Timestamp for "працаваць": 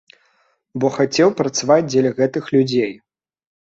1.43-1.81